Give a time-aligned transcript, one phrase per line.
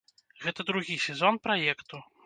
[0.45, 2.07] Гэта другі сезон праекту.